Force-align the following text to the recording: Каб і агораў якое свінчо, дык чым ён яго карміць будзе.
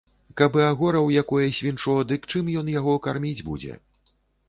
Каб 0.39 0.55
і 0.61 0.63
агораў 0.69 1.11
якое 1.23 1.45
свінчо, 1.59 1.99
дык 2.15 2.27
чым 2.35 2.53
ён 2.65 2.75
яго 2.79 2.99
карміць 3.07 3.45
будзе. 3.49 3.83